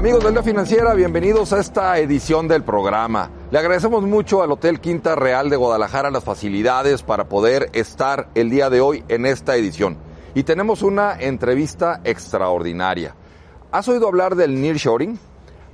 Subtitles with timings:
[0.00, 3.28] Amigos de la Financiera, bienvenidos a esta edición del programa.
[3.50, 8.48] Le agradecemos mucho al Hotel Quinta Real de Guadalajara las facilidades para poder estar el
[8.48, 9.98] día de hoy en esta edición.
[10.34, 13.14] Y tenemos una entrevista extraordinaria.
[13.72, 15.18] ¿Has oído hablar del nearshoring?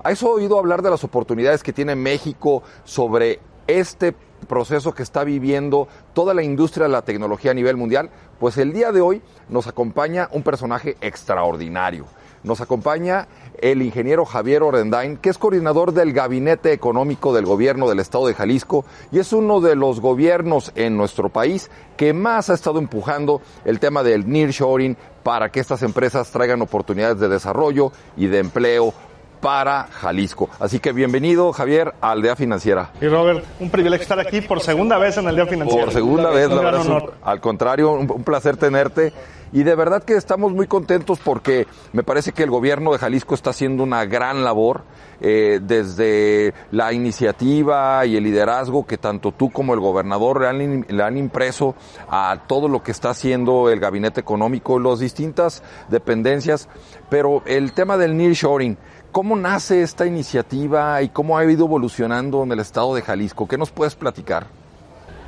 [0.03, 4.13] ¿Has oído hablar de las oportunidades que tiene México sobre este
[4.49, 8.11] proceso que está viviendo toda la industria de la tecnología a nivel mundial?
[8.41, 12.07] Pues el día de hoy nos acompaña un personaje extraordinario.
[12.43, 13.29] Nos acompaña
[13.61, 18.35] el ingeniero Javier Orendain, que es coordinador del Gabinete Económico del Gobierno del Estado de
[18.35, 23.41] Jalisco y es uno de los gobiernos en nuestro país que más ha estado empujando
[23.65, 28.95] el tema del nearshoring para que estas empresas traigan oportunidades de desarrollo y de empleo
[29.41, 30.49] para Jalisco.
[30.59, 32.91] Así que bienvenido, Javier, a Aldea Financiera.
[33.01, 35.85] Y Robert, un privilegio estar aquí por segunda vez en Aldea Financiera.
[35.85, 36.87] Por segunda vez, la verdad.
[36.87, 39.13] Un, al contrario, un, un placer tenerte.
[39.53, 43.35] Y de verdad que estamos muy contentos porque me parece que el gobierno de Jalisco
[43.35, 44.83] está haciendo una gran labor
[45.21, 50.87] eh, desde la iniciativa y el liderazgo que tanto tú como el gobernador le han,
[50.87, 51.75] le han, impreso
[52.09, 56.69] a todo lo que está haciendo el gabinete económico, las distintas dependencias.
[57.09, 58.77] Pero el tema del nearshoring,
[59.17, 63.49] ¿cómo nace esta iniciativa y cómo ha ido evolucionando en el estado de Jalisco?
[63.49, 64.47] ¿Qué nos puedes platicar?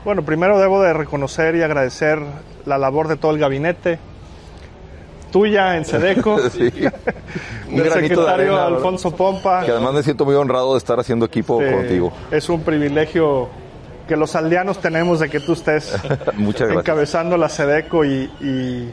[0.04, 2.18] Bueno, primero debo de reconocer y agradecer
[2.66, 3.98] la labor de todo el gabinete,
[5.32, 6.64] tuya en Sedeco, sí.
[7.70, 9.64] un del secretario de arena, Alfonso Pompa.
[9.64, 12.12] Que además me siento muy honrado de estar haciendo equipo Sí, contigo.
[12.30, 13.48] Es un privilegio
[14.06, 15.96] que los aldeanos tenemos de que tú estés
[16.58, 18.92] encabezando la Sedeco y, y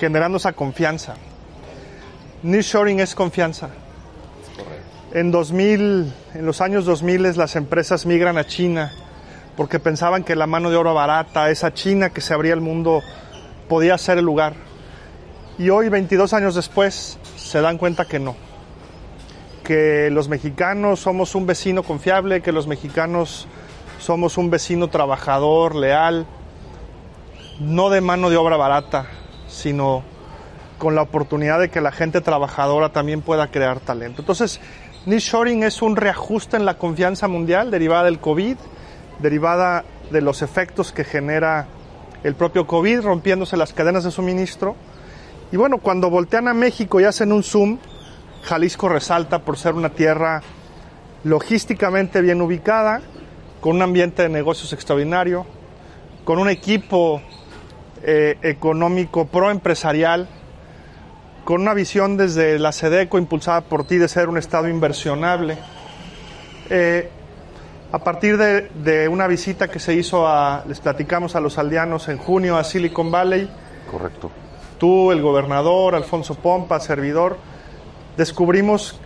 [0.00, 1.14] generando esa confianza.
[2.42, 3.70] Nearshoring es confianza.
[5.14, 8.90] En 2000, en los años 2000 las empresas migran a China
[9.56, 13.00] porque pensaban que la mano de obra barata, esa China que se abría al mundo,
[13.68, 14.54] podía ser el lugar.
[15.56, 18.34] Y hoy, 22 años después, se dan cuenta que no.
[19.62, 23.46] Que los mexicanos somos un vecino confiable, que los mexicanos
[24.00, 26.26] somos un vecino trabajador, leal,
[27.60, 29.06] no de mano de obra barata,
[29.46, 30.02] sino
[30.78, 34.22] con la oportunidad de que la gente trabajadora también pueda crear talento.
[34.22, 34.60] Entonces,
[35.06, 38.56] nearshoring es un reajuste en la confianza mundial derivada del COVID,
[39.18, 41.66] derivada de los efectos que genera
[42.22, 44.76] el propio COVID, rompiéndose las cadenas de suministro.
[45.52, 47.78] Y bueno, cuando voltean a México y hacen un zoom,
[48.42, 50.42] Jalisco resalta por ser una tierra
[51.22, 53.00] logísticamente bien ubicada,
[53.60, 55.46] con un ambiente de negocios extraordinario,
[56.24, 57.22] con un equipo
[58.02, 60.28] eh, económico proempresarial,
[61.44, 65.58] con una visión desde la SEDECO impulsada por ti de ser un Estado inversionable.
[66.70, 67.10] Eh,
[67.92, 72.08] a partir de, de, una visita que se hizo a, les platicamos a los aldeanos
[72.08, 73.48] en junio a Silicon Valley.
[73.90, 74.30] Correcto.
[74.78, 77.36] Tú, el gobernador, Alfonso Pompa, servidor,
[78.16, 78.98] descubrimos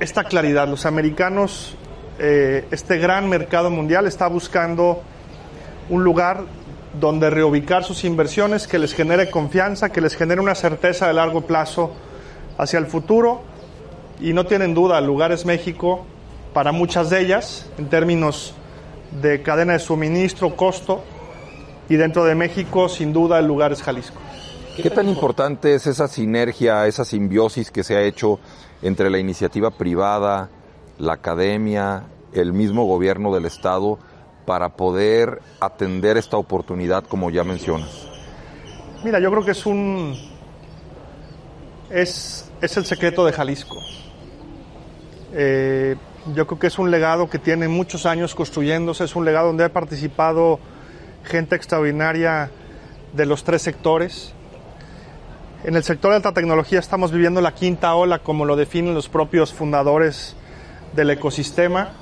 [0.00, 0.66] esta claridad.
[0.66, 1.76] Los americanos,
[2.18, 5.02] eh, este gran mercado mundial está buscando
[5.88, 6.42] un lugar
[7.00, 11.42] donde reubicar sus inversiones, que les genere confianza, que les genere una certeza de largo
[11.42, 11.92] plazo
[12.58, 13.42] hacia el futuro.
[14.20, 16.04] Y no tienen duda, el lugar es México
[16.52, 18.54] para muchas de ellas, en términos
[19.20, 21.02] de cadena de suministro, costo.
[21.88, 24.18] Y dentro de México, sin duda, el lugar es Jalisco.
[24.76, 28.40] ¿Qué tan importante es esa sinergia, esa simbiosis que se ha hecho
[28.82, 30.48] entre la iniciativa privada,
[30.98, 33.98] la academia, el mismo gobierno del Estado
[34.44, 38.08] para poder atender esta oportunidad como ya mencionas?
[39.04, 40.14] Mira, yo creo que es un...
[41.90, 43.76] es, es el secreto de Jalisco.
[45.32, 45.96] Eh,
[46.34, 49.64] yo creo que es un legado que tiene muchos años construyéndose, es un legado donde
[49.64, 50.58] ha participado
[51.24, 52.50] gente extraordinaria
[53.12, 54.32] de los tres sectores.
[55.64, 59.08] En el sector de alta tecnología estamos viviendo la quinta ola, como lo definen los
[59.08, 60.36] propios fundadores
[60.94, 61.92] del ecosistema.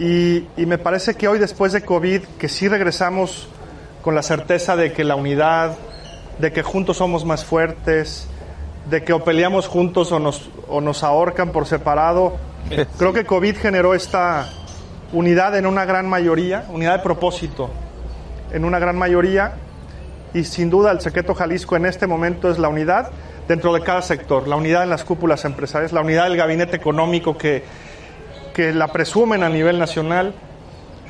[0.00, 3.48] Y, me parece que hoy, después de COVID, que sí regresamos
[4.00, 5.76] con la certeza de que la unidad,
[6.38, 8.26] de que juntos somos más fuertes,
[8.88, 12.38] de que o peleamos juntos o nos, o nos ahorcan por separado.
[12.96, 14.48] Creo que COVID generó esta
[15.12, 17.70] unidad en una gran mayoría, unidad de propósito.
[18.52, 19.52] en una gran mayoría
[20.32, 23.10] y sin duda el secreto Jalisco en este momento es la unidad
[23.46, 27.36] dentro de cada sector, la unidad en las cúpulas empresariales, la unidad del gabinete económico
[27.36, 27.62] que,
[28.60, 30.34] que la presumen a nivel nacional,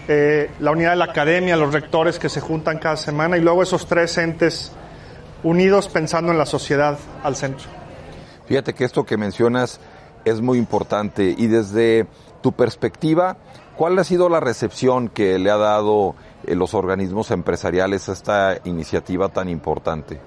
[0.07, 3.65] eh, la unidad de la academia, los rectores que se juntan cada semana y luego
[3.65, 4.71] esos tres entes
[5.43, 7.69] unidos pensando en la sociedad al centro.
[8.47, 9.81] Fíjate que esto que mencionas
[10.25, 12.07] es muy importante y desde
[12.41, 13.37] tu perspectiva,
[13.77, 16.15] ¿cuál ha sido la recepción que le ha dado
[16.47, 20.21] eh, los organismos empresariales a esta iniciativa tan importante?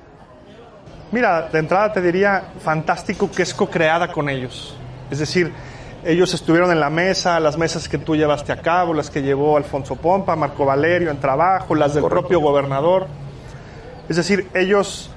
[1.13, 4.75] Mira, de entrada te diría fantástico que es co-creada con ellos.
[5.09, 5.53] Es decir,
[6.05, 9.57] ellos estuvieron en la mesa, las mesas que tú llevaste a cabo, las que llevó
[9.57, 13.07] Alfonso Pompa, Marco Valerio en trabajo, las del propio gobernador.
[14.09, 15.09] Es decir, ellos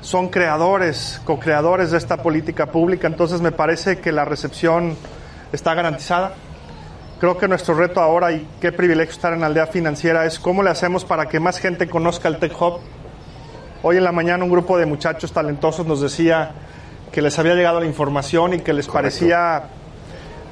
[0.00, 4.96] son creadores, co-creadores de esta política pública, entonces me parece que la recepción
[5.52, 6.34] está garantizada.
[7.20, 10.70] Creo que nuestro reto ahora, y qué privilegio estar en Aldea Financiera, es cómo le
[10.70, 12.80] hacemos para que más gente conozca el Tech Hub.
[13.82, 16.52] Hoy en la mañana un grupo de muchachos talentosos nos decía
[17.12, 19.68] que les había llegado la información y que les parecía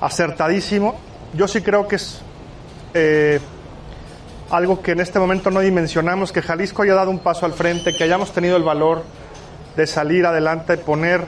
[0.01, 0.97] acertadísimo.
[1.35, 2.21] Yo sí creo que es
[2.95, 3.41] eh,
[4.51, 7.95] algo que en este momento no dimensionamos, que Jalisco haya dado un paso al frente,
[7.95, 9.03] que hayamos tenido el valor
[9.77, 11.27] de salir adelante, poner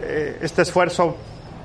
[0.00, 1.16] eh, este esfuerzo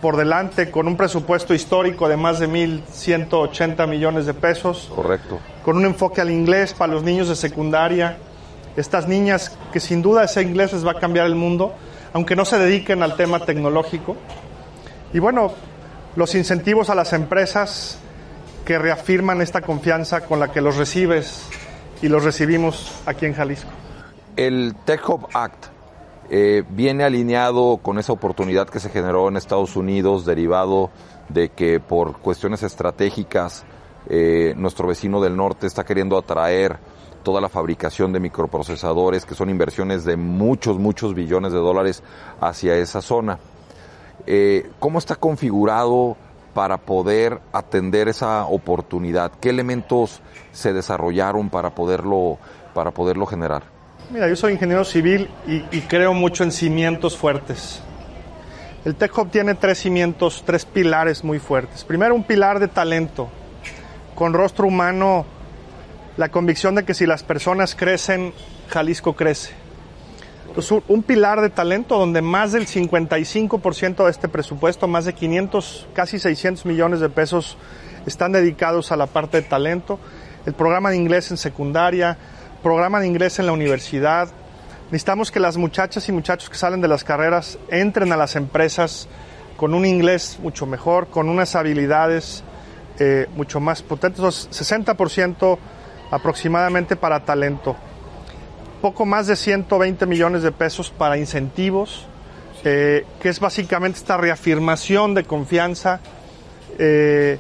[0.02, 4.90] por delante con un presupuesto histórico de más de 1.180 millones de pesos.
[4.96, 5.40] Correcto.
[5.64, 8.18] Con un enfoque al inglés para los niños de secundaria.
[8.78, 11.74] Estas niñas que sin duda ese inglés les va a cambiar el mundo,
[12.14, 14.16] aunque no se dediquen al tema tecnológico.
[15.12, 15.52] Y bueno,
[16.16, 18.00] los incentivos a las empresas
[18.66, 21.44] que reafirman esta confianza con la que los recibes
[22.02, 23.70] y los recibimos aquí en Jalisco.
[24.36, 25.66] El Tech Hub Act
[26.30, 30.92] eh, viene alineado con esa oportunidad que se generó en Estados Unidos, derivado
[31.30, 33.66] de que por cuestiones estratégicas
[34.08, 36.78] eh, nuestro vecino del norte está queriendo atraer
[37.24, 42.04] toda la fabricación de microprocesadores, que son inversiones de muchos, muchos billones de dólares
[42.40, 43.40] hacia esa zona.
[44.32, 46.16] Eh, ¿Cómo está configurado
[46.54, 49.32] para poder atender esa oportunidad?
[49.42, 50.22] ¿Qué elementos
[50.52, 52.38] se desarrollaron para poderlo,
[52.76, 53.64] para poderlo generar?
[54.12, 57.82] Mira, yo soy ingeniero civil y, creo mucho en cimientos fuertes.
[58.86, 61.84] El Tech Hub tiene tres cimientos, tres pilares muy fuertes.
[61.84, 63.30] Primero, un pilar de talento,
[64.14, 65.26] con rostro humano,
[66.18, 68.32] la convicción de que si las personas crecen,
[68.70, 69.59] Jalisco crece.
[70.50, 75.88] Entonces, un pilar de talento donde más del 55% de este presupuesto, más de 500,
[75.94, 77.56] casi 600 millones de pesos,
[78.08, 80.00] están dedicados a la parte de talento.
[80.48, 82.18] El programa de inglés en secundaria,
[82.64, 84.30] programa de inglés en la universidad.
[84.86, 89.08] Necesitamos que las muchachas y muchachos que salen de las carreras entren a las empresas
[89.56, 92.44] con un inglés mucho mejor, con unas habilidades
[92.98, 94.50] eh, mucho más potentes.
[94.50, 95.60] 60%
[96.10, 97.76] aproximadamente para talento.
[98.82, 102.06] Poco más de 120 millones de pesos para incentivos,
[102.64, 106.00] eh, que es básicamente esta reafirmación de confianza
[106.78, 107.38] eh,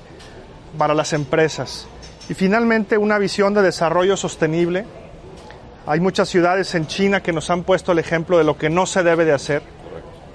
[0.77, 1.87] para las empresas.
[2.29, 4.85] Y finalmente una visión de desarrollo sostenible
[5.89, 8.85] hay muchas ciudades en China que nos han puesto el ejemplo de lo que no
[8.85, 9.63] se debe de hacer,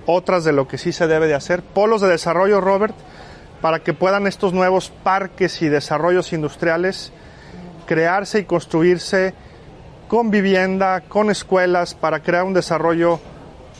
[0.04, 1.62] otras de lo que sí se debe de hacer.
[1.62, 2.96] Polos de desarrollo, Robert,
[3.60, 7.12] para que puedan estos nuevos parques y desarrollos industriales
[7.86, 9.32] crearse y construirse
[10.14, 13.18] con vivienda, con escuelas, para crear un desarrollo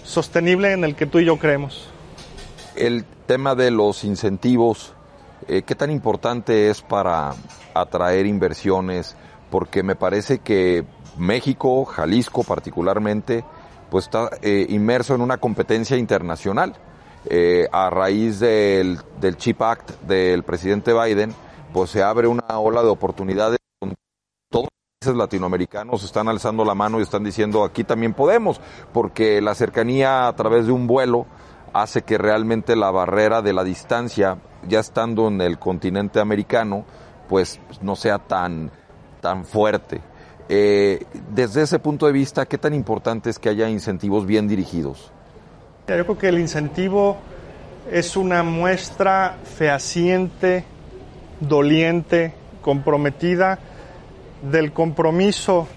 [0.02, 1.88] sostenible en el que tú y yo creemos.
[2.74, 4.94] El tema de los incentivos,
[5.46, 7.34] eh, ¿qué tan importante es para
[7.72, 9.14] atraer inversiones?
[9.48, 10.84] Porque me parece que
[11.16, 13.44] México, Jalisco particularmente,
[13.88, 16.74] pues está eh, inmerso en una competencia internacional.
[17.30, 21.32] Eh, a raíz del, del Chip Act del presidente Biden,
[21.72, 23.94] pues se abre una ola de oportunidades donde
[24.50, 28.60] todos los países latinoamericanos están alzando la mano y están diciendo aquí también podemos,
[28.92, 31.26] porque la cercanía a través de un vuelo
[31.72, 36.84] hace que realmente la barrera de la distancia, ya estando en el continente americano,
[37.28, 38.70] pues no sea tan,
[39.20, 40.00] tan fuerte.
[40.48, 45.10] Eh, desde ese punto de vista, ¿qué tan importante es que haya incentivos bien dirigidos?
[45.88, 47.16] Yo creo que el incentivo
[47.90, 50.64] es una muestra fehaciente,
[51.40, 53.58] doliente, comprometida
[54.50, 55.68] del compromiso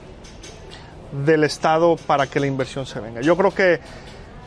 [1.25, 3.21] del Estado para que la inversión se venga.
[3.21, 3.79] Yo creo que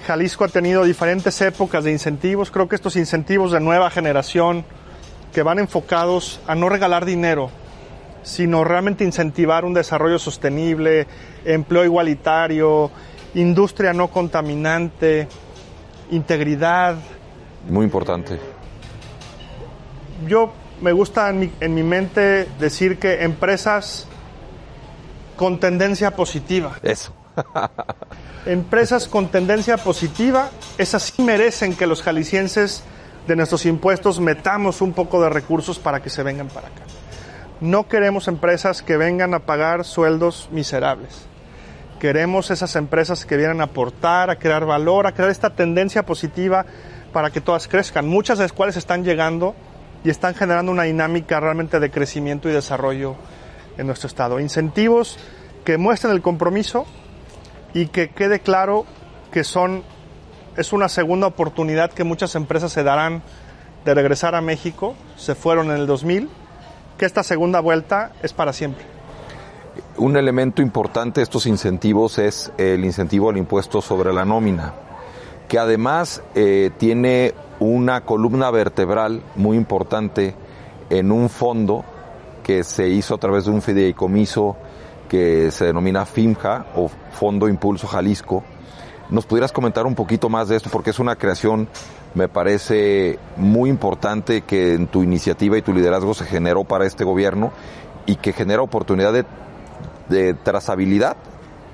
[0.06, 2.50] Jalisco ha tenido diferentes épocas de incentivos.
[2.50, 4.64] Creo que estos incentivos de nueva generación
[5.32, 7.50] que van enfocados a no regalar dinero,
[8.22, 11.06] sino realmente incentivar un desarrollo sostenible,
[11.44, 12.90] empleo igualitario,
[13.34, 15.28] industria no contaminante,
[16.10, 16.96] integridad.
[17.68, 18.38] Muy importante.
[20.26, 24.06] Yo me gusta en mi, mente decir que empresas
[25.40, 26.76] con tendencia positiva.
[26.82, 27.14] Eso.
[28.44, 32.84] Empresas con tendencia positiva, esas sí merecen que los jaliscienses
[33.26, 36.82] de nuestros impuestos metamos un poco de recursos para que se vengan para acá.
[37.62, 41.24] No queremos empresas que vengan a pagar sueldos miserables.
[42.00, 46.66] Queremos esas empresas que vienen a aportar, a crear valor, a crear esta tendencia positiva
[47.14, 49.54] para que todas crezcan, muchas de las cuales están llegando
[50.04, 53.16] y están generando una dinámica realmente de crecimiento y desarrollo
[53.78, 54.40] en nuestro estado.
[54.40, 55.18] Incentivos
[55.64, 56.86] que muestren el compromiso
[57.74, 58.86] y que quede claro
[59.32, 59.82] que son
[60.56, 63.22] es una segunda oportunidad que muchas empresas se darán
[63.84, 66.28] de regresar a México, se fueron en el 2000,
[66.98, 68.84] que esta segunda vuelta es para siempre.
[69.96, 74.74] Un elemento importante de estos incentivos es el incentivo al impuesto sobre la nómina,
[75.48, 80.34] que además eh, tiene una columna vertebral muy importante
[80.90, 81.84] en un fondo
[82.42, 84.56] que se hizo a través de un fideicomiso
[85.08, 88.44] que se denomina FIMJA o Fondo Impulso Jalisco.
[89.10, 90.70] ¿Nos pudieras comentar un poquito más de esto?
[90.70, 91.68] Porque es una creación,
[92.14, 97.02] me parece muy importante que en tu iniciativa y tu liderazgo se generó para este
[97.02, 97.52] gobierno
[98.06, 99.24] y que genera oportunidad de,
[100.08, 101.16] de trazabilidad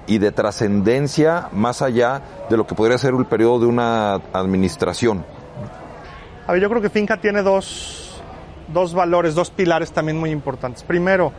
[0.06, 5.24] y de trascendencia más allá de lo que podría ser el periodo de una administración.
[6.46, 8.05] A ver, yo creo que Finca tiene dos,
[8.68, 10.82] dos valores, dos pilares también muy importantes.
[10.82, 11.32] Primero,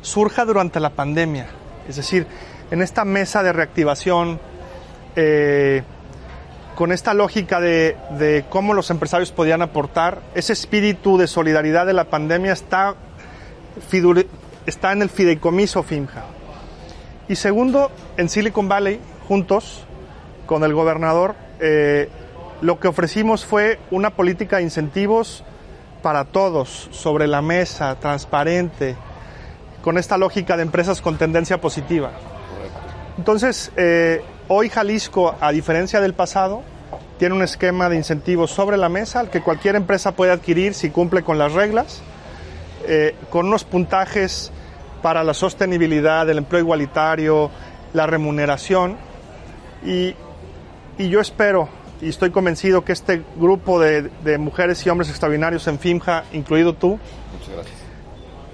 [0.00, 1.46] surja durante la pandemia.
[1.88, 2.26] Es decir,
[2.70, 4.40] en esta mesa de reactivación,
[5.16, 5.82] eh,
[6.74, 11.92] con esta lógica de, de, cómo los empresarios podían aportar, ese espíritu de solidaridad de
[11.92, 12.94] la pandemia está,
[14.66, 16.24] está en el fideicomiso FIMJA.
[17.28, 19.84] Y segundo, en Silicon Valley, juntos
[20.46, 22.08] con el gobernador, eh,
[22.60, 25.44] lo que ofrecimos fue una política de incentivos
[26.02, 28.96] para todos, sobre la mesa, transparente,
[29.82, 32.10] con esta lógica de empresas con tendencia positiva.
[33.16, 36.62] Entonces, eh, hoy Jalisco, a diferencia del pasado,
[37.18, 40.90] tiene un esquema de incentivos sobre la mesa al que cualquier empresa puede adquirir si
[40.90, 42.02] cumple con las reglas,
[42.86, 44.50] eh, con unos puntajes
[45.02, 47.50] para la sostenibilidad, el empleo igualitario,
[47.92, 48.96] la remuneración.
[49.84, 50.14] Y,
[50.98, 51.68] y yo espero
[52.02, 56.74] y estoy convencido que este grupo de, de, mujeres y hombres extraordinarios en FIMJA, incluido
[56.74, 56.98] tú,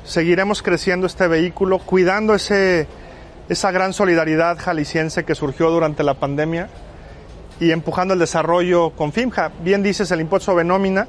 [0.05, 2.87] seguiremos creciendo este vehículo, cuidando ese,
[3.49, 6.69] esa gran solidaridad jalisciense que surgió durante la pandemia
[7.59, 9.53] y empujando el desarrollo con FIMJA.
[9.63, 11.09] Bien dices el impuesto sobre nómina,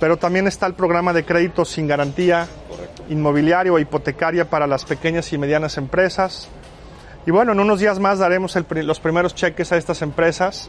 [0.00, 3.04] pero también está el programa de créditos sin garantía Correcto.
[3.10, 6.48] inmobiliario o hipotecaria para las pequeñas y medianas empresas.
[7.26, 10.68] Y bueno, en unos días más daremos el, los primeros cheques a estas empresas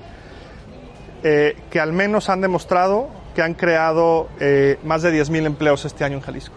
[1.23, 6.03] eh, que al menos han demostrado que han creado eh, más de 10.000 empleos este
[6.03, 6.55] año en Jalisco.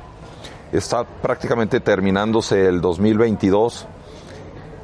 [0.72, 3.86] Está prácticamente terminándose el 2022.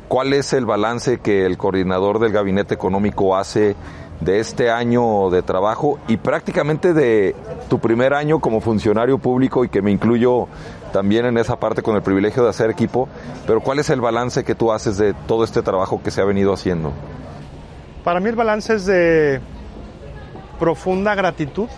[0.07, 3.77] ¿Cuál es el balance que el coordinador del Gabinete Económico hace
[4.21, 7.35] de este año de trabajo y prácticamente de
[7.71, 10.49] tu primer año como funcionario público y que me incluyo
[10.93, 13.09] también en esa parte con el privilegio de hacer equipo,
[13.47, 16.25] pero ¿cuál es el balance que tú haces de todo este trabajo que se ha
[16.25, 16.93] venido haciendo?
[18.05, 19.41] Para mí el balance es de
[20.59, 21.69] profunda gratitud,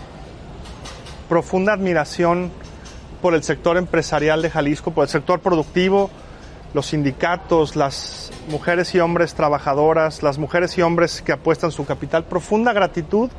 [1.27, 2.51] profunda admiración
[3.21, 6.09] por el sector empresarial de Jalisco, por el sector productivo,
[6.73, 12.25] los sindicatos, las mujeres y hombres trabajadoras, las mujeres y hombres que apuestan su capital,
[12.25, 13.29] profunda gratitud,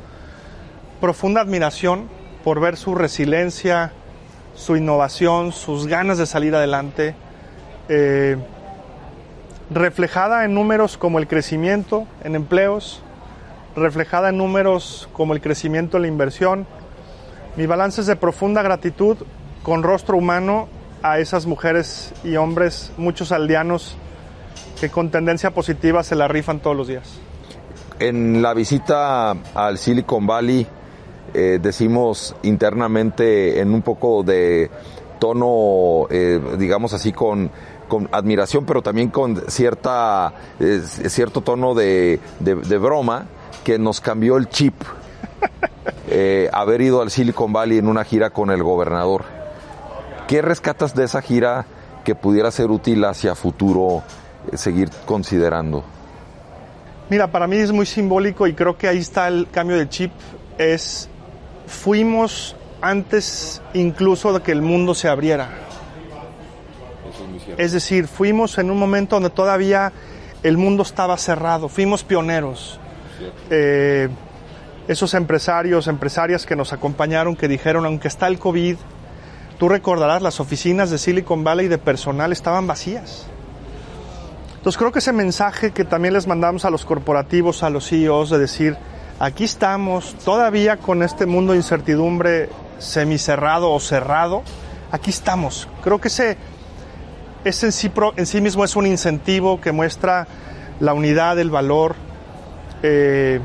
[0.99, 2.07] profunda admiración
[2.43, 3.93] por ver su resiliencia,
[4.55, 7.15] su innovación, sus ganas de salir adelante,
[7.89, 8.37] eh,
[9.69, 13.01] reflejada en números como el crecimiento en empleos,
[13.75, 16.65] reflejada en números como el crecimiento en la inversión.
[17.55, 19.17] Mi balance es de profunda gratitud
[19.63, 20.67] con rostro humano
[21.03, 23.95] a esas mujeres y hombres, muchos aldeanos,
[24.79, 27.19] que con tendencia positiva se la rifan todos los días.
[27.99, 30.65] En la visita al Silicon Valley,
[31.33, 34.69] eh, decimos internamente en un poco de
[35.19, 37.51] tono, eh, digamos así, con,
[37.87, 43.27] con, admiración, pero también con cierta, eh, cierto tono de, de, de, broma,
[43.63, 44.75] que nos cambió el chip
[46.51, 49.23] haber ido al Silicon Valley en una gira con el gobernador.
[50.27, 51.65] ¿Qué rescatas de esa gira
[52.03, 54.03] que pudiera ser útil hacia futuro
[54.51, 55.83] eh, seguir considerando?
[57.09, 60.11] Mira, para mí es muy simbólico y creo que ahí está el cambio de chip.
[60.57, 61.09] Es,
[61.67, 65.49] fuimos antes incluso de que el mundo se abriera.
[67.57, 69.91] Es, es decir, fuimos en un momento donde todavía
[70.43, 72.79] el mundo estaba cerrado, fuimos pioneros.
[73.49, 74.09] Eh,
[74.87, 78.77] esos empresarios, empresarias que nos acompañaron, que dijeron, aunque está el COVID,
[79.61, 83.27] Tú recordarás, las oficinas de Silicon Valley de personal estaban vacías.
[84.57, 88.31] Entonces creo que ese mensaje que también les mandamos a los corporativos, a los CEOs,
[88.31, 88.75] de decir,
[89.19, 92.49] aquí estamos todavía con este mundo de incertidumbre
[92.79, 94.41] semicerrado o cerrado,
[94.91, 95.67] aquí estamos.
[95.83, 96.37] Creo que ese,
[97.45, 100.25] ese en, sí, en sí mismo es un incentivo que muestra
[100.79, 101.93] la unidad, el valor.
[102.83, 103.39] Eh,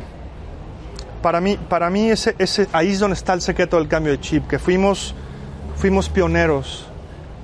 [1.22, 4.20] para mí, para mí ese, ese, ahí es donde está el secreto del cambio de
[4.20, 5.14] chip, que fuimos,
[5.76, 6.86] fuimos pioneros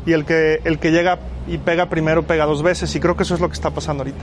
[0.07, 3.25] y el que, el que llega y pega primero pega dos veces y creo que
[3.25, 4.23] eso es lo que está pasando ahorita.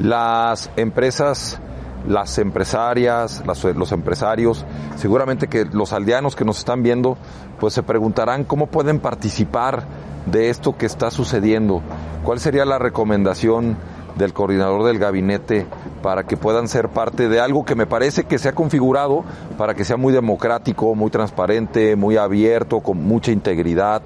[0.00, 1.60] Las empresas,
[2.06, 7.16] las empresarias, los empresarios, seguramente que los aldeanos que nos están viendo,
[7.60, 9.84] pues se preguntarán cómo pueden participar
[10.26, 11.82] de esto que está sucediendo.
[12.24, 13.76] ¿Cuál sería la recomendación
[14.16, 15.66] del coordinador del gabinete
[16.02, 19.24] para que puedan ser parte de algo que me parece que se ha configurado
[19.58, 24.02] para que sea muy democrático, muy transparente, muy abierto, con mucha integridad,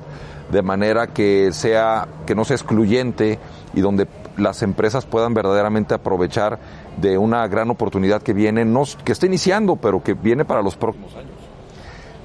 [0.51, 3.39] de manera que sea que no sea excluyente
[3.75, 6.59] y donde las empresas puedan verdaderamente aprovechar
[7.01, 10.77] de una gran oportunidad que viene, no, que está iniciando, pero que viene para los
[10.77, 11.33] próximos años.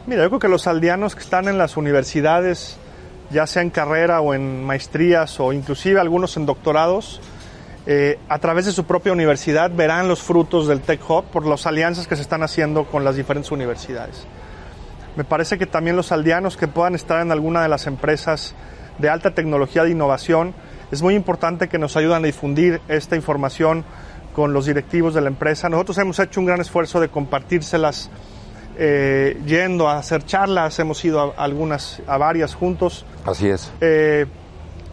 [0.05, 2.77] Mira, yo creo que los aldeanos que están en las universidades,
[3.31, 7.21] ya sea en carrera o en maestrías o inclusive algunos en doctorados,
[7.85, 11.65] eh, a través de su propia universidad verán los frutos del Tech Hub por las
[11.65, 14.25] alianzas que se están haciendo con las diferentes universidades.
[15.15, 18.55] Me parece que también los aldeanos que puedan estar en alguna de las empresas
[18.97, 20.53] de alta tecnología de innovación,
[20.91, 23.83] es muy importante que nos ayuden a difundir esta información
[24.33, 25.69] con los directivos de la empresa.
[25.69, 28.09] Nosotros hemos hecho un gran esfuerzo de compartírselas
[28.77, 33.05] eh, yendo a hacer charlas, hemos ido a algunas, a varias juntos.
[33.25, 33.71] Así es.
[33.81, 34.25] Eh,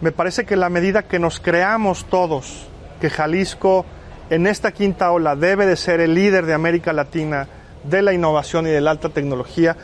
[0.01, 2.67] me parece que la medida que nos creamos todos,
[3.01, 3.85] que Jalisco
[4.29, 7.49] en esta quinta ola debe de ser el líder de América Latina
[7.83, 9.75] de la innovación y de la alta tecnología,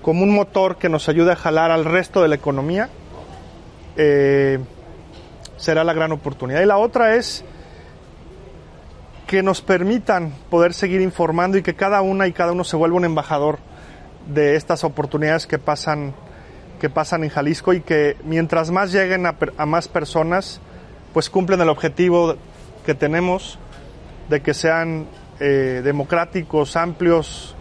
[0.00, 2.88] como un motor que nos ayude a jalar al resto de la economía,
[3.96, 4.58] eh,
[5.58, 6.62] será la gran oportunidad.
[6.62, 7.44] Y la otra es
[9.26, 12.96] que nos permitan poder seguir informando y que cada una y cada uno se vuelva
[12.96, 13.58] un embajador
[14.32, 16.14] de estas oportunidades que pasan,
[16.80, 20.60] que pasan en Jalisco y que mientras más lleguen a, a más personas,
[21.12, 22.36] pues cumplen el objetivo
[22.84, 23.58] que tenemos
[24.28, 25.06] de que sean
[25.40, 27.54] eh, democráticos, amplios,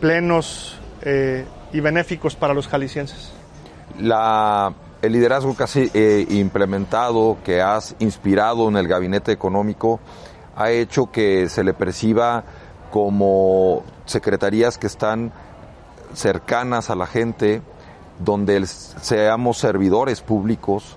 [0.00, 3.32] plenos eh, y benéficos para los jaliscienses.
[3.98, 10.00] La, el liderazgo que has eh, implementado, que has inspirado en el gabinete económico,
[10.56, 12.44] ha hecho que se le perciba
[12.90, 15.32] como secretarías que están
[16.14, 17.62] cercanas a la gente,
[18.18, 20.96] donde seamos servidores públicos,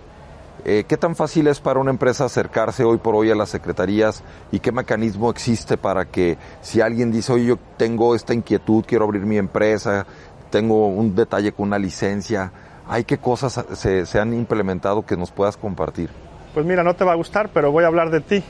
[0.66, 4.24] eh, ¿Qué tan fácil es para una empresa acercarse hoy por hoy a las secretarías
[4.52, 9.06] y qué mecanismo existe para que si alguien dice, oye, yo tengo esta inquietud, quiero
[9.06, 10.06] abrir mi empresa,
[10.50, 12.52] tengo un detalle con una licencia,
[12.88, 16.10] ¿hay qué cosas se, se han implementado que nos puedas compartir?
[16.54, 18.44] Pues mira, no te va a gustar, pero voy a hablar de ti.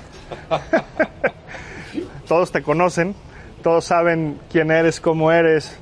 [2.27, 3.15] todos te conocen,
[3.61, 5.77] todos saben quién eres, cómo eres,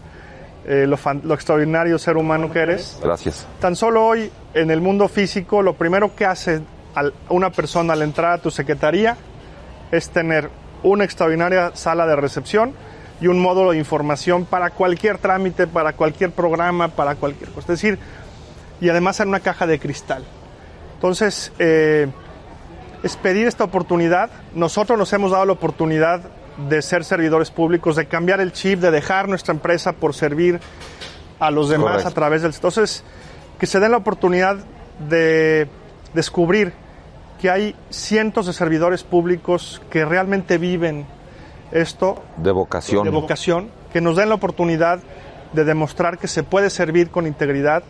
[0.69, 2.99] eh, lo, lo, extraordinario ser humano que eres.
[3.01, 3.47] Gracias.
[3.59, 6.61] Tan solo hoy en el mundo físico, lo primero que hace
[7.29, 9.17] una persona al entrar a tu secretaría
[9.91, 10.51] es tener
[10.83, 12.73] una extraordinaria sala de recepción
[13.19, 17.73] y un módulo de información para cualquier trámite, para cualquier programa, para cualquier cosa.
[17.73, 17.97] Es decir,
[18.79, 20.23] y además en una caja de cristal.
[20.93, 22.07] Entonces, eh,
[23.01, 24.29] es pedir esta oportunidad.
[24.53, 26.21] Nosotros nos hemos dado la oportunidad
[26.67, 30.59] de ser servidores públicos, de cambiar el chip, de dejar nuestra empresa por servir
[31.39, 32.09] a los demás Correcto.
[32.09, 32.53] a través del...
[32.53, 33.03] Entonces,
[33.57, 34.57] que se den la oportunidad
[35.07, 35.67] de
[36.13, 36.73] descubrir
[37.39, 41.05] que hay cientos de servidores públicos que realmente viven
[41.71, 42.21] esto.
[42.37, 43.05] De vocación.
[43.05, 44.99] De vocación, que nos den la oportunidad
[45.53, 47.83] de demostrar que se puede servir con integridad,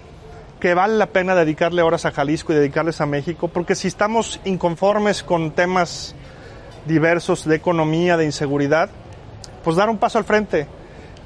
[0.59, 4.39] que vale la pena dedicarle horas a Jalisco y dedicarles a México, porque si estamos
[4.45, 6.15] inconformes con temas
[6.85, 8.89] diversos de economía, de inseguridad,
[9.63, 10.67] pues dar un paso al frente.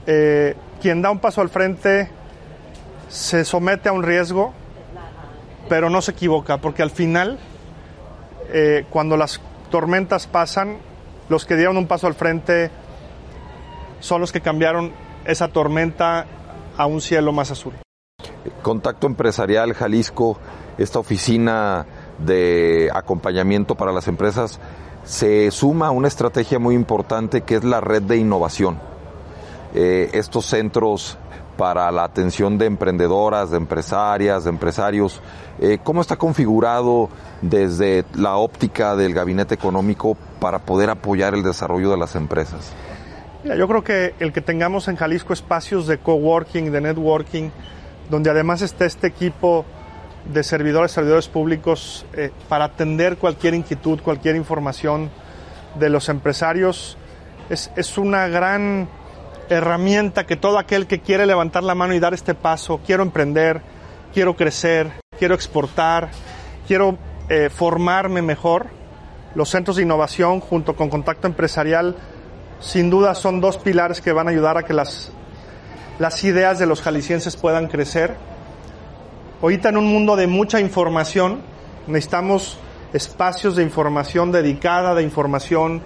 [0.06, 2.10] Eh, quien da un paso al frente
[3.08, 4.54] se somete a un riesgo,
[5.70, 7.40] pero no se equivoca, porque al final,
[8.50, 9.40] eh, cuando las
[9.70, 10.78] tormentas pasan,
[11.30, 12.70] los que dieron un paso al frente
[14.00, 14.92] son los que cambiaron
[15.26, 16.26] esa tormenta
[16.78, 17.74] a un cielo más azul.
[18.62, 20.38] Contacto Empresarial Jalisco,
[20.78, 21.86] esta oficina
[22.20, 24.60] de acompañamiento para las empresas,
[25.04, 28.80] se suma una estrategia muy importante que es la red de innovación.
[29.76, 31.18] Eh, estos centros
[31.58, 35.22] para la atención de emprendedoras, de empresarias, de empresarios.
[35.60, 37.10] Eh, ¿Cómo está configurado
[37.42, 42.72] desde la óptica del gabinete económico para poder apoyar el desarrollo de las empresas?
[43.44, 47.50] Yo creo que el que tengamos en Jalisco espacios de coworking, de networking,
[48.10, 49.66] donde además esté este equipo
[50.26, 55.10] de servidores, servidores públicos eh, para atender cualquier inquietud, cualquier información
[55.80, 56.98] de los empresarios.
[57.50, 58.88] Es, es, una gran
[59.50, 63.62] herramienta que todo aquel que quiere levantar la mano y dar este paso, quiero emprender,
[64.14, 66.10] quiero crecer, quiero exportar,
[66.68, 66.98] quiero
[67.30, 68.68] eh, formarme mejor,
[69.36, 71.96] los centros de innovación junto con contacto empresarial
[72.60, 75.12] sin duda son dos pilares que van a ayudar a que las,
[76.00, 78.16] las ideas de los jaliscienses puedan crecer.
[79.44, 81.42] Ahorita en un mundo de mucha información
[81.86, 82.58] necesitamos
[82.94, 85.82] espacios de información dedicada, de información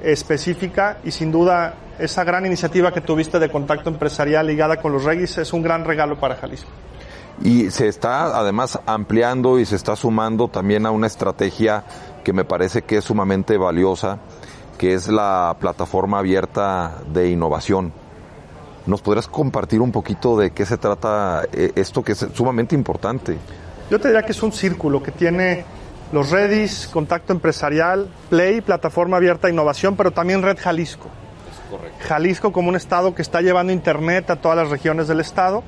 [0.00, 5.02] específica y sin duda esa gran iniciativa que tuviste de contacto empresarial ligada con los
[5.02, 6.70] Regis es un gran regalo para Jalisco.
[7.42, 11.82] Y se está además ampliando y se está sumando también a una estrategia
[12.22, 14.20] que me parece que es sumamente valiosa,
[14.78, 17.92] que es la plataforma abierta de innovación.
[18.86, 23.36] ¿Nos podrías compartir un poquito de qué se trata eh, esto que es sumamente importante?
[23.90, 25.64] Yo te diría que es un círculo que tiene
[26.12, 31.08] los Redis, Contacto Empresarial, Play, Plataforma Abierta de Innovación, pero también Red Jalisco.
[32.00, 35.62] Jalisco como un estado que está llevando Internet a todas las regiones del estado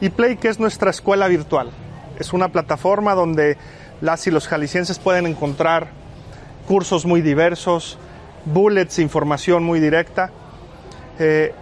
[0.00, 1.70] y Play, que es nuestra escuela virtual.
[2.18, 3.56] Es una plataforma donde
[4.00, 5.88] las y los jaliscienses pueden encontrar
[6.66, 7.98] cursos muy diversos,
[8.46, 10.30] bullets, información muy directa.
[11.18, 11.54] Eh,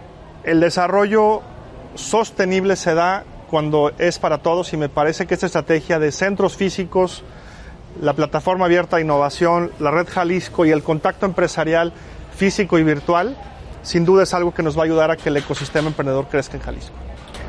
[0.43, 1.41] el desarrollo
[1.95, 6.57] sostenible se da cuando es para todos y me parece que esta estrategia de centros
[6.57, 7.23] físicos,
[8.01, 11.93] la plataforma abierta de innovación, la red Jalisco y el contacto empresarial
[12.35, 13.37] físico y virtual,
[13.83, 16.57] sin duda es algo que nos va a ayudar a que el ecosistema emprendedor crezca
[16.57, 16.95] en Jalisco.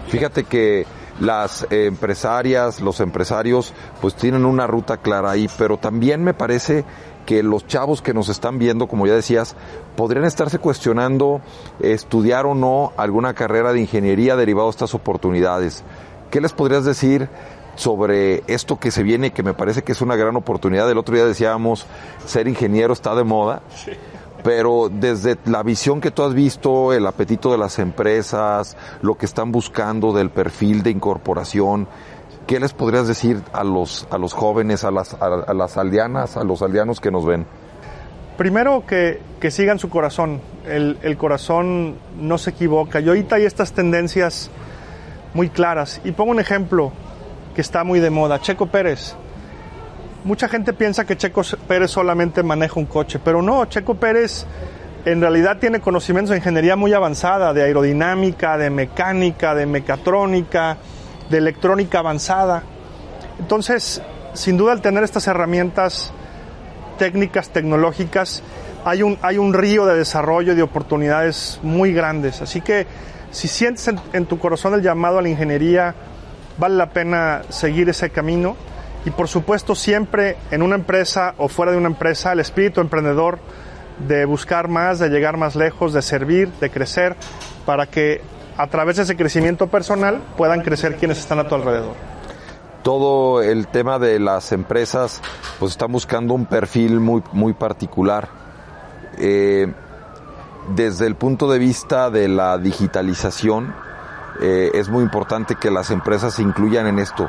[0.09, 0.87] Fíjate que
[1.21, 6.85] las empresarias, los empresarios, pues tienen una ruta clara ahí, pero también me parece
[7.25, 9.57] que los chavos que nos están viendo, como ya decías,
[9.97, 11.41] podrían estarse cuestionando
[11.81, 15.85] estudiar o no alguna carrera de ingeniería derivado de estas oportunidades.
[16.31, 17.29] ¿Qué les podrías decir
[17.77, 20.91] sobre esto que se viene, que me parece que es una gran oportunidad?
[20.91, 21.87] El otro día decíamos,
[22.27, 23.63] ser ingeniero está de moda.
[23.75, 23.93] Sí
[24.45, 29.25] pero desde la visión que tú has visto, el apetito de las empresas, lo que
[29.25, 31.89] están buscando del perfil de incorporación,
[32.47, 36.45] ¿qué les podrías decir a los, a los jóvenes, a las, a, las aldeanas, a
[36.45, 37.47] los aldeanos que nos ven?
[38.37, 43.01] Primero que, que sigan su corazón, el, el, corazón no se equivoca.
[43.01, 44.51] Y ahorita hay estas tendencias
[45.35, 46.01] muy claras.
[46.05, 46.93] Y pongo un ejemplo
[47.55, 49.17] que está muy de moda, Checo Pérez
[50.25, 54.47] mucha gente piensa que Checo Pérez solamente maneja un coche, pero no, Checo Pérez
[55.05, 60.79] en realidad tiene conocimientos de ingeniería muy avanzada, de aerodinámica, de mecánica, de mecatrónica,
[61.31, 62.63] de electrónica avanzada.
[63.39, 64.03] Entonces,
[64.35, 66.13] sin duda al tener estas herramientas
[66.99, 68.43] técnicas, tecnológicas,
[68.85, 72.43] hay un, hay un río de desarrollo y de oportunidades muy grandes.
[72.43, 72.87] Así que
[73.31, 75.95] si sientes en, en tu corazón el llamado a la ingeniería,
[76.59, 78.57] vale la pena seguir ese camino
[79.05, 83.39] y por supuesto siempre en una empresa o fuera de una empresa el espíritu emprendedor
[84.07, 87.17] de buscar más, de llegar más lejos, de servir, de crecer,
[87.65, 88.21] para que
[88.57, 91.95] a través de ese crecimiento personal puedan crecer quienes están a tu alrededor.
[92.83, 95.23] Todo el tema de las empresas
[95.59, 98.29] pues están buscando un perfil muy, muy particular.
[99.17, 99.73] Eh,
[100.75, 103.75] desde el punto de vista de la digitalización,
[104.41, 107.29] eh, es muy importante que las empresas se incluyan en esto.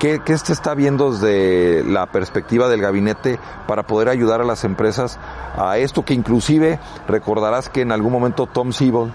[0.00, 4.64] ¿Qué, ¿Qué, se está viendo desde la perspectiva del gabinete para poder ayudar a las
[4.64, 5.18] empresas
[5.56, 9.12] a esto que inclusive recordarás que en algún momento Tom Siebel,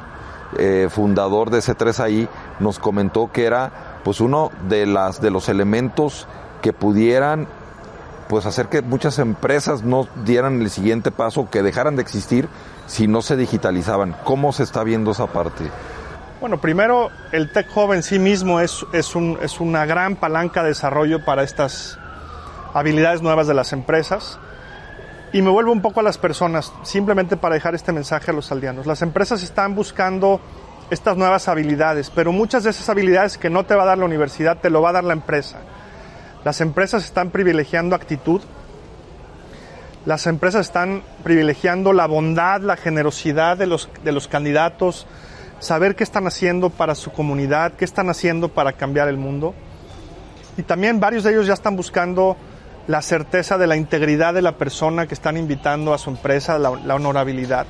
[0.57, 2.27] eh, fundador de C3AI,
[2.59, 6.27] nos comentó que era pues uno de las de los elementos
[6.61, 7.47] que pudieran
[8.27, 12.47] pues hacer que muchas empresas no dieran el siguiente paso, que dejaran de existir
[12.87, 14.15] si no se digitalizaban.
[14.23, 15.69] ¿Cómo se está viendo esa parte?
[16.39, 20.61] Bueno, primero, el Tech Hub en sí mismo es, es, un, es una gran palanca
[20.61, 21.97] de desarrollo para estas
[22.73, 24.39] habilidades nuevas de las empresas.
[25.33, 28.51] Y me vuelvo un poco a las personas, simplemente para dejar este mensaje a los
[28.51, 28.85] aldeanos.
[28.85, 30.39] Las empresas están buscando
[30.91, 34.05] estas nuevas habilidades, pero muchas de esas habilidades que no te va a dar la
[34.05, 35.57] universidad, te lo va a dar la empresa.
[36.43, 38.41] Las empresas están privilegiando actitud,
[40.05, 45.07] las empresas están privilegiando la bondad, la generosidad de los, de los candidatos,
[45.57, 49.55] saber qué están haciendo para su comunidad, qué están haciendo para cambiar el mundo.
[50.57, 52.37] Y también varios de ellos ya están buscando
[52.87, 56.71] la certeza de la integridad de la persona que están invitando a su empresa, la,
[56.71, 57.65] la honorabilidad.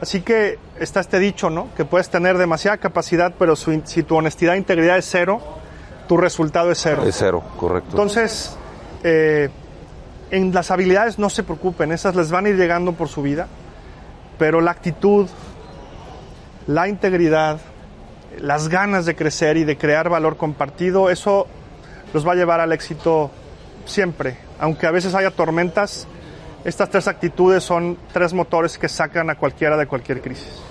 [0.00, 1.68] Así que está este dicho, ¿no?
[1.76, 5.40] Que puedes tener demasiada capacidad, pero su, si tu honestidad e integridad es cero,
[6.08, 7.04] tu resultado es cero.
[7.06, 7.90] Es cero, correcto.
[7.90, 8.56] Entonces,
[9.04, 9.48] eh,
[10.30, 13.46] en las habilidades no se preocupen, esas les van a ir llegando por su vida,
[14.38, 15.28] pero la actitud,
[16.66, 17.60] la integridad,
[18.40, 21.46] las ganas de crecer y de crear valor compartido, eso
[22.12, 23.30] los va a llevar al éxito
[23.84, 24.36] siempre.
[24.58, 26.06] Aunque a veces haya tormentas,
[26.64, 30.62] estas tres actitudes son tres motores que sacan a cualquiera de cualquier crisis.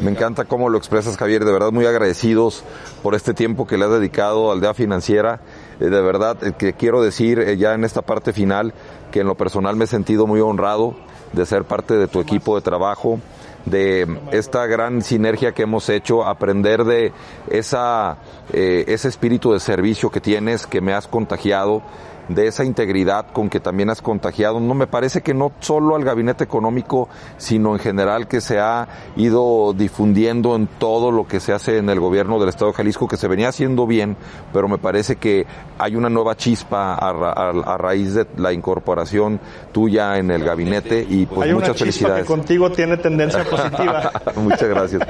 [0.00, 1.44] Me encanta cómo lo expresas, Javier.
[1.44, 2.64] De verdad, muy agradecidos
[3.02, 5.40] por este tiempo que le has dedicado al DEA Financiera.
[5.80, 8.74] Eh, de verdad, eh, que quiero decir eh, ya en esta parte final
[9.10, 10.94] que en lo personal me he sentido muy honrado
[11.32, 13.20] de ser parte de tu equipo de trabajo,
[13.64, 17.12] de esta gran sinergia que hemos hecho, aprender de
[17.50, 18.18] esa,
[18.52, 21.82] ese espíritu de servicio que tienes, que me has contagiado
[22.28, 24.60] de esa integridad con que también has contagiado.
[24.60, 28.88] No me parece que no solo al gabinete económico, sino en general que se ha
[29.16, 33.08] ido difundiendo en todo lo que se hace en el gobierno del Estado de Jalisco,
[33.08, 34.16] que se venía haciendo bien,
[34.52, 35.46] pero me parece que
[35.78, 39.40] hay una nueva chispa a, raíz de la incorporación
[39.72, 42.22] tuya en el gabinete y pues hay muchas una felicidades.
[42.22, 44.10] Que contigo tiene tendencia positiva.
[44.36, 45.02] muchas gracias.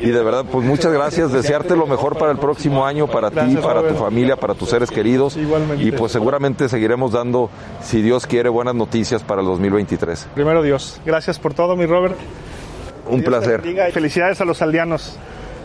[0.00, 1.32] Y de verdad, pues muchas gracias.
[1.32, 4.90] Desearte lo mejor para el próximo año, para ti, para tu familia, para tus seres
[4.90, 5.36] queridos.
[5.78, 7.50] Y pues seguramente seguiremos dando,
[7.82, 10.28] si Dios quiere, buenas noticias para el 2023.
[10.34, 11.00] Primero Dios.
[11.04, 12.16] Gracias por todo, mi Robert.
[13.08, 13.62] Un placer.
[13.92, 15.18] Felicidades a los aldeanos.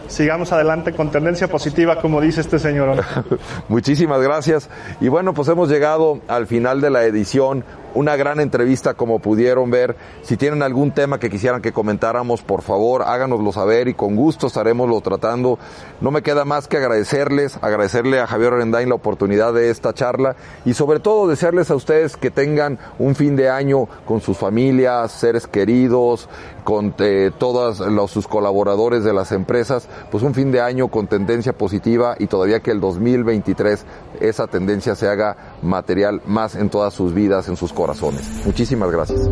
[0.08, 3.04] Sigamos adelante con tendencia positiva, como dice este señor.
[3.70, 4.68] Muchísimas gracias.
[5.00, 9.70] Y bueno, pues hemos llegado al final de la edición una gran entrevista como pudieron
[9.72, 9.96] ver.
[10.22, 14.48] Si tienen algún tema que quisieran que comentáramos, por favor, háganoslo saber y con gusto
[14.48, 15.60] estaremoslo tratando.
[16.02, 20.36] No me queda más que agradecerles, agradecerle a Javier Orendain la oportunidad de esta charla
[20.66, 25.12] y sobre todo desearles a ustedes que tengan un fin de año con sus familias,
[25.12, 26.30] seres queridos,
[26.70, 31.08] con eh, todos los, sus colaboradores de las empresas, pues un fin de año con
[31.08, 33.86] tendencia positiva y todavía que el 2023
[34.22, 38.46] esa tendencia se haga material más en todas sus vidas, en sus corazones.
[38.46, 39.28] Muchísimas gracias.